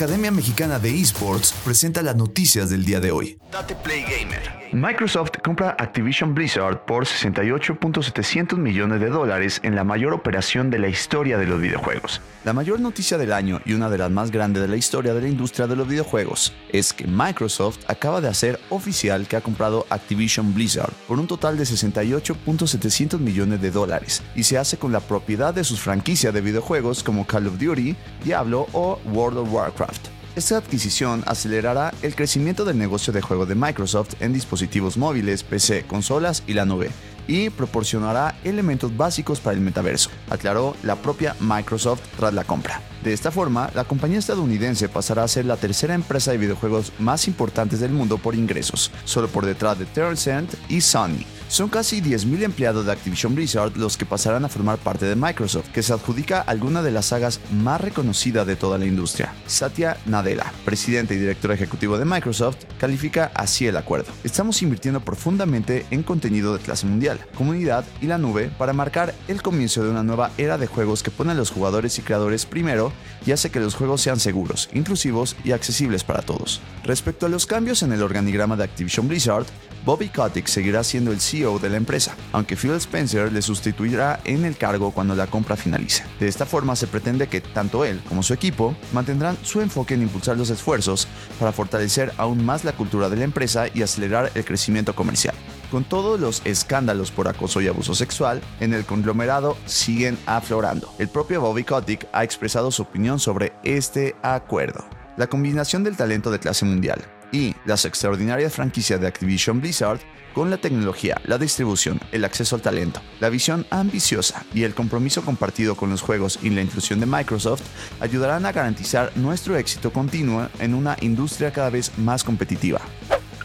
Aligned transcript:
Academia 0.00 0.30
Mexicana 0.30 0.78
de 0.78 0.98
Esports 0.98 1.52
presenta 1.62 2.00
las 2.00 2.16
noticias 2.16 2.70
del 2.70 2.86
día 2.86 3.00
de 3.00 3.10
hoy. 3.10 3.38
Date 3.52 3.74
Play 3.74 4.00
Gamer. 4.04 4.59
Microsoft 4.72 5.32
compra 5.42 5.74
Activision 5.80 6.32
Blizzard 6.32 6.84
por 6.84 7.04
68.700 7.04 8.56
millones 8.56 9.00
de 9.00 9.08
dólares 9.08 9.58
en 9.64 9.74
la 9.74 9.82
mayor 9.82 10.12
operación 10.12 10.70
de 10.70 10.78
la 10.78 10.86
historia 10.86 11.38
de 11.38 11.46
los 11.46 11.60
videojuegos. 11.60 12.20
La 12.44 12.52
mayor 12.52 12.78
noticia 12.78 13.18
del 13.18 13.32
año 13.32 13.60
y 13.64 13.72
una 13.72 13.90
de 13.90 13.98
las 13.98 14.12
más 14.12 14.30
grandes 14.30 14.62
de 14.62 14.68
la 14.68 14.76
historia 14.76 15.12
de 15.12 15.22
la 15.22 15.28
industria 15.28 15.66
de 15.66 15.74
los 15.74 15.88
videojuegos 15.88 16.52
es 16.68 16.92
que 16.92 17.08
Microsoft 17.08 17.78
acaba 17.88 18.20
de 18.20 18.28
hacer 18.28 18.60
oficial 18.70 19.26
que 19.26 19.34
ha 19.34 19.40
comprado 19.40 19.86
Activision 19.90 20.54
Blizzard 20.54 20.92
por 21.08 21.18
un 21.18 21.26
total 21.26 21.58
de 21.58 21.64
68.700 21.64 23.18
millones 23.18 23.60
de 23.60 23.72
dólares 23.72 24.22
y 24.36 24.44
se 24.44 24.56
hace 24.56 24.76
con 24.76 24.92
la 24.92 25.00
propiedad 25.00 25.52
de 25.52 25.64
sus 25.64 25.80
franquicias 25.80 26.32
de 26.32 26.42
videojuegos 26.42 27.02
como 27.02 27.26
Call 27.26 27.48
of 27.48 27.58
Duty, 27.58 27.96
Diablo 28.22 28.68
o 28.72 29.00
World 29.12 29.38
of 29.38 29.52
Warcraft. 29.52 30.19
Esta 30.36 30.58
adquisición 30.58 31.24
acelerará 31.26 31.92
el 32.02 32.14
crecimiento 32.14 32.64
del 32.64 32.78
negocio 32.78 33.12
de 33.12 33.20
juego 33.20 33.46
de 33.46 33.56
Microsoft 33.56 34.14
en 34.20 34.32
dispositivos 34.32 34.96
móviles, 34.96 35.42
PC, 35.42 35.84
consolas 35.88 36.44
y 36.46 36.54
la 36.54 36.64
nube, 36.64 36.90
y 37.26 37.50
proporcionará 37.50 38.36
elementos 38.44 38.96
básicos 38.96 39.40
para 39.40 39.56
el 39.56 39.60
metaverso, 39.60 40.08
aclaró 40.30 40.76
la 40.84 40.94
propia 40.94 41.34
Microsoft 41.40 42.02
tras 42.16 42.32
la 42.32 42.44
compra. 42.44 42.80
De 43.02 43.12
esta 43.12 43.32
forma, 43.32 43.70
la 43.74 43.84
compañía 43.84 44.20
estadounidense 44.20 44.88
pasará 44.88 45.24
a 45.24 45.28
ser 45.28 45.46
la 45.46 45.56
tercera 45.56 45.94
empresa 45.94 46.30
de 46.30 46.38
videojuegos 46.38 46.92
más 47.00 47.26
importantes 47.26 47.80
del 47.80 47.90
mundo 47.90 48.16
por 48.16 48.36
ingresos, 48.36 48.92
solo 49.04 49.26
por 49.26 49.46
detrás 49.46 49.80
de 49.80 49.86
Tencent 49.86 50.54
y 50.68 50.80
Sony. 50.80 51.24
Son 51.50 51.68
casi 51.68 52.00
10.000 52.00 52.44
empleados 52.44 52.86
de 52.86 52.92
Activision 52.92 53.34
Blizzard 53.34 53.76
los 53.76 53.96
que 53.96 54.06
pasarán 54.06 54.44
a 54.44 54.48
formar 54.48 54.78
parte 54.78 55.06
de 55.06 55.16
Microsoft, 55.16 55.70
que 55.72 55.82
se 55.82 55.92
adjudica 55.92 56.40
alguna 56.42 56.80
de 56.80 56.92
las 56.92 57.06
sagas 57.06 57.40
más 57.50 57.80
reconocidas 57.80 58.46
de 58.46 58.54
toda 58.54 58.78
la 58.78 58.86
industria. 58.86 59.34
Satya 59.48 59.96
Nadella, 60.06 60.52
presidente 60.64 61.14
y 61.14 61.18
director 61.18 61.50
ejecutivo 61.50 61.98
de 61.98 62.04
Microsoft, 62.04 62.58
califica 62.78 63.32
así 63.34 63.66
el 63.66 63.76
acuerdo. 63.76 64.12
Estamos 64.22 64.62
invirtiendo 64.62 65.00
profundamente 65.00 65.86
en 65.90 66.04
contenido 66.04 66.56
de 66.56 66.62
clase 66.62 66.86
mundial, 66.86 67.18
comunidad 67.34 67.84
y 68.00 68.06
la 68.06 68.16
nube 68.16 68.52
para 68.56 68.72
marcar 68.72 69.12
el 69.26 69.42
comienzo 69.42 69.82
de 69.82 69.90
una 69.90 70.04
nueva 70.04 70.30
era 70.38 70.56
de 70.56 70.68
juegos 70.68 71.02
que 71.02 71.10
pone 71.10 71.32
a 71.32 71.34
los 71.34 71.50
jugadores 71.50 71.98
y 71.98 72.02
creadores 72.02 72.46
primero 72.46 72.92
y 73.26 73.32
hace 73.32 73.50
que 73.50 73.58
los 73.58 73.74
juegos 73.74 74.02
sean 74.02 74.20
seguros, 74.20 74.70
inclusivos 74.72 75.34
y 75.42 75.50
accesibles 75.50 76.04
para 76.04 76.22
todos. 76.22 76.60
Respecto 76.84 77.26
a 77.26 77.28
los 77.28 77.46
cambios 77.46 77.82
en 77.82 77.92
el 77.92 78.04
organigrama 78.04 78.54
de 78.54 78.62
Activision 78.62 79.08
Blizzard, 79.08 79.46
Bobby 79.84 80.08
Kotick 80.10 80.46
seguirá 80.46 80.84
siendo 80.84 81.10
el 81.10 81.20
CEO 81.20 81.58
de 81.58 81.70
la 81.70 81.78
empresa, 81.78 82.14
aunque 82.32 82.56
Phil 82.56 82.72
Spencer 82.72 83.32
le 83.32 83.40
sustituirá 83.40 84.20
en 84.24 84.44
el 84.44 84.56
cargo 84.56 84.90
cuando 84.90 85.14
la 85.14 85.26
compra 85.26 85.56
finalice. 85.56 86.04
De 86.18 86.28
esta 86.28 86.44
forma 86.44 86.76
se 86.76 86.86
pretende 86.86 87.28
que 87.28 87.40
tanto 87.40 87.84
él 87.84 88.02
como 88.08 88.22
su 88.22 88.34
equipo 88.34 88.76
mantendrán 88.92 89.38
su 89.42 89.60
enfoque 89.60 89.94
en 89.94 90.02
impulsar 90.02 90.36
los 90.36 90.50
esfuerzos 90.50 91.08
para 91.38 91.52
fortalecer 91.52 92.12
aún 92.18 92.44
más 92.44 92.64
la 92.64 92.72
cultura 92.72 93.08
de 93.08 93.16
la 93.16 93.24
empresa 93.24 93.66
y 93.72 93.82
acelerar 93.82 94.30
el 94.34 94.44
crecimiento 94.44 94.94
comercial. 94.94 95.34
Con 95.70 95.84
todos 95.84 96.18
los 96.18 96.42
escándalos 96.44 97.10
por 97.10 97.28
acoso 97.28 97.60
y 97.60 97.68
abuso 97.68 97.94
sexual, 97.94 98.42
en 98.58 98.74
el 98.74 98.84
conglomerado 98.84 99.56
siguen 99.66 100.18
aflorando. 100.26 100.92
El 100.98 101.08
propio 101.08 101.40
Bobby 101.40 101.64
Kotick 101.64 102.06
ha 102.12 102.24
expresado 102.24 102.70
su 102.70 102.82
opinión 102.82 103.18
sobre 103.20 103.52
este 103.62 104.16
acuerdo. 104.22 104.84
La 105.16 105.28
combinación 105.28 105.84
del 105.84 105.96
talento 105.96 106.30
de 106.30 106.40
clase 106.40 106.64
mundial, 106.64 107.04
y 107.32 107.54
las 107.64 107.84
extraordinarias 107.84 108.52
franquicias 108.52 109.00
de 109.00 109.06
Activision 109.06 109.60
Blizzard 109.60 110.00
con 110.34 110.50
la 110.50 110.58
tecnología, 110.58 111.20
la 111.24 111.38
distribución, 111.38 112.00
el 112.12 112.24
acceso 112.24 112.56
al 112.56 112.62
talento, 112.62 113.00
la 113.20 113.28
visión 113.28 113.66
ambiciosa 113.70 114.44
y 114.54 114.62
el 114.62 114.74
compromiso 114.74 115.22
compartido 115.22 115.74
con 115.74 115.90
los 115.90 116.02
juegos 116.02 116.38
y 116.42 116.50
la 116.50 116.62
inclusión 116.62 117.00
de 117.00 117.06
Microsoft 117.06 117.62
ayudarán 118.00 118.46
a 118.46 118.52
garantizar 118.52 119.12
nuestro 119.16 119.56
éxito 119.56 119.92
continuo 119.92 120.48
en 120.58 120.74
una 120.74 120.96
industria 121.00 121.52
cada 121.52 121.70
vez 121.70 121.96
más 121.98 122.24
competitiva. 122.24 122.80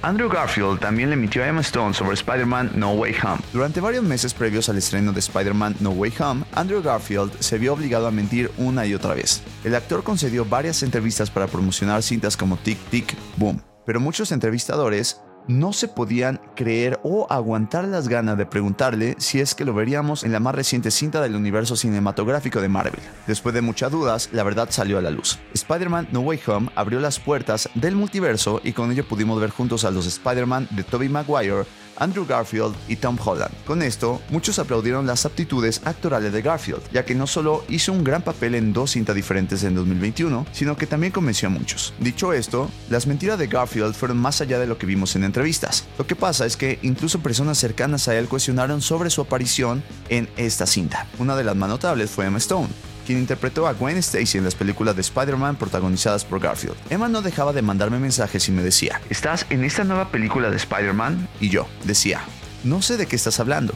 Andrew 0.02 0.30
Garfield 0.30 0.80
también 0.80 1.10
le 1.10 1.16
emitió 1.16 1.44
a 1.44 1.48
Emma 1.48 1.62
Stone 1.62 1.96
sobre 1.96 2.14
Spider-Man 2.14 2.74
No 2.76 2.92
Way 2.92 3.16
Home. 3.24 3.42
Durante 3.52 3.82
varios 3.82 4.04
meses 4.04 4.36
previos 4.36 4.70
al 4.70 4.78
estreno 4.78 5.12
de 5.12 5.20
Spider-Man 5.20 5.78
No 5.80 5.90
Way 5.92 6.14
Home, 6.20 6.46
Andrew 6.54 6.84
Garfield 6.84 7.32
se 7.40 7.58
vio 7.58 7.74
obligado 7.74 8.06
a 8.06 8.12
mentir 8.12 8.52
una 8.58 8.86
y 8.86 8.94
otra 8.94 9.16
vez. 9.16 9.42
El 9.64 9.74
actor 9.74 10.04
concedió 10.04 10.46
varias 10.46 10.84
entrevistas 10.84 11.32
para 11.32 11.48
promocionar 11.48 12.04
cintas 12.04 12.38
como 12.38 12.56
Tic 12.58 12.78
Tic 12.92 13.16
Boom, 13.38 13.60
pero 13.86 14.00
muchos 14.00 14.32
entrevistadores 14.32 15.22
no 15.48 15.74
se 15.74 15.88
podían 15.88 16.42
creer 16.56 17.00
o 17.04 17.28
aguantar 17.30 17.86
las 17.86 18.08
ganas 18.08 18.38
de 18.38 18.46
preguntarle 18.46 19.16
si 19.20 19.40
es 19.40 19.54
que 19.56 19.66
lo 19.66 19.74
veríamos 19.74 20.24
en 20.24 20.32
la 20.32 20.40
más 20.40 20.56
reciente 20.56 20.92
cinta 20.92 21.22
del 21.22 21.36
universo 21.36 21.76
cinematográfico 21.76 22.62
de 22.62 22.70
Marvel. 22.70 23.00
Después 23.28 23.54
de 23.54 23.62
muchas 23.62 23.92
dudas, 23.92 24.30
la 24.32 24.44
verdad 24.44 24.70
salió 24.72 24.98
a 24.98 25.02
la 25.02 25.12
luz. 25.12 25.40
Spider-Man 25.68 26.10
No 26.12 26.20
Way 26.20 26.40
Home 26.46 26.70
abrió 26.76 27.00
las 27.00 27.20
puertas 27.20 27.70
del 27.74 27.96
multiverso 27.96 28.62
y 28.64 28.74
con 28.74 28.92
ello 28.92 29.04
pudimos 29.08 29.42
ver 29.42 29.50
juntos 29.50 29.84
a 29.84 29.90
los 29.90 30.06
Spider-Man 30.06 30.68
de 30.70 30.84
Tobey 30.84 31.10
Maguire, 31.10 31.66
Andrew 31.98 32.24
Garfield 32.24 32.76
y 32.88 32.98
Tom 32.98 33.18
Holland. 33.24 33.52
Con 33.66 33.82
esto, 33.82 34.22
muchos 34.30 34.60
aplaudieron 34.60 35.08
las 35.08 35.26
aptitudes 35.26 35.82
actorales 35.84 36.32
de 36.34 36.44
Garfield, 36.44 36.82
ya 36.92 37.04
que 37.04 37.16
no 37.16 37.26
solo 37.26 37.64
hizo 37.68 37.92
un 37.94 38.04
gran 38.04 38.22
papel 38.22 38.54
en 38.54 38.74
dos 38.74 38.92
cintas 38.92 39.16
diferentes 39.16 39.64
en 39.64 39.74
2021, 39.74 40.46
sino 40.52 40.78
que 40.78 40.86
también 40.86 41.12
convenció 41.12 41.48
a 41.48 41.52
muchos. 41.52 41.96
Dicho 42.00 42.32
esto, 42.32 42.70
las 42.92 43.08
mentiras 43.08 43.40
de 43.40 43.48
Garfield 43.48 43.96
fueron 43.96 44.18
más 44.18 44.42
allá 44.42 44.60
de 44.60 44.68
lo 44.68 44.78
que 44.78 44.86
vimos 44.86 45.16
en 45.16 45.24
entrevistas. 45.24 45.86
Lo 45.98 46.06
que 46.06 46.16
pasa 46.16 46.46
es 46.46 46.58
que 46.58 46.78
incluso 46.84 47.22
personas 47.22 47.58
cercanas 47.58 48.08
a 48.08 48.16
él 48.16 48.28
cuestionaron 48.28 48.84
sobre 48.84 49.10
su 49.10 49.22
aparición 49.22 49.84
en 50.10 50.30
esta 50.38 50.68
cinta. 50.68 51.08
Una 51.18 51.36
de 51.36 51.44
las 51.44 51.56
más 51.56 51.70
notables 51.70 52.12
fue 52.12 52.26
Emma 52.26 52.38
Stone, 52.38 52.70
quien 53.06 53.20
interpretó 53.20 53.68
a 53.68 53.74
Gwen 53.74 53.98
Stacy 53.98 54.38
en 54.38 54.44
las 54.44 54.56
películas 54.56 54.96
de 54.96 55.02
Spider-Man 55.02 55.56
protagonizadas 55.56 56.26
por 56.26 56.40
Garfield. 56.40 56.76
Emma 56.90 57.08
no 57.08 57.22
dejaba 57.22 57.54
de 57.54 57.62
mandarme 57.62 58.00
mensajes 58.00 58.48
y 58.50 58.52
me 58.52 58.64
decía, 58.64 59.00
¿estás 59.10 59.46
en 59.50 59.64
esta 59.64 59.84
nueva 59.84 60.10
película 60.12 60.50
de 60.50 60.58
Spider-Man? 60.58 61.28
Y 61.40 61.50
yo 61.50 61.68
decía, 61.86 62.22
no 62.64 62.82
sé 62.82 62.98
de 62.98 63.06
qué 63.06 63.16
estás 63.16 63.40
hablando. 63.40 63.74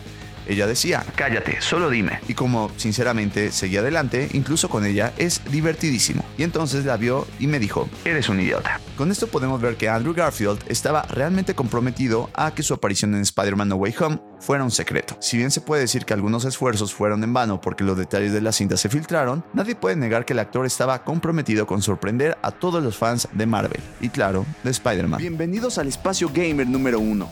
Ella 0.50 0.66
decía, 0.66 1.06
cállate, 1.16 1.62
solo 1.62 1.92
dime. 1.92 2.20
Y 2.28 2.34
como 2.34 2.72
sinceramente 2.76 3.52
seguía 3.52 3.82
adelante, 3.82 4.30
incluso 4.34 4.68
con 4.68 4.84
ella, 4.84 5.14
es 5.16 5.42
divertidísimo. 5.52 6.26
Y 6.40 6.44
entonces 6.44 6.86
la 6.86 6.98
vio 6.98 7.28
y 7.40 7.46
me 7.46 7.60
dijo, 7.60 7.88
eres 8.04 8.30
un 8.30 8.40
idiota. 8.40 8.82
Con 8.98 9.12
esto 9.12 9.28
podemos 9.28 9.62
ver 9.62 9.76
que 9.76 9.90
Andrew 9.90 10.16
Garfield 10.16 10.60
estaba 10.68 11.04
realmente 11.04 11.54
comprometido 11.54 12.32
a 12.34 12.56
que 12.56 12.64
su 12.64 12.74
aparición 12.74 13.14
en 13.14 13.22
Spider-Man 13.22 13.70
No 13.70 13.76
Way 13.76 13.96
Home 14.00 14.20
fuera 14.40 14.64
un 14.64 14.72
secreto. 14.72 15.16
Si 15.22 15.38
bien 15.38 15.52
se 15.52 15.62
puede 15.62 15.82
decir 15.82 16.04
que 16.04 16.14
algunos 16.16 16.46
esfuerzos 16.46 16.96
fueron 16.96 17.24
en 17.24 17.32
vano 17.32 17.62
porque 17.62 17.84
los 17.84 17.96
detalles 17.96 18.34
de 18.34 18.42
la 18.42 18.52
cinta 18.52 18.76
se 18.76 18.90
filtraron, 18.90 19.46
nadie 19.54 19.76
puede 19.76 19.98
negar 19.98 20.26
que 20.26 20.34
el 20.34 20.40
actor 20.40 20.66
estaba 20.66 21.04
comprometido 21.04 21.68
con 21.68 21.84
sorprender 21.84 22.38
a 22.42 22.52
todos 22.52 22.84
los 22.84 22.98
fans 22.98 23.28
de 23.34 23.46
Marvel 23.46 23.82
y 24.02 24.10
claro, 24.10 24.48
de 24.64 24.72
Spider-Man. 24.72 25.20
Bienvenidos 25.20 25.78
al 25.78 25.88
espacio 25.88 26.30
gamer 26.34 26.68
número 26.68 27.00
1, 27.00 27.32